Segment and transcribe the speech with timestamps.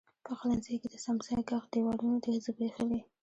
[0.25, 2.99] پخلنځي کې د څمڅۍ ږغ، دیوالونو دی زبیښلي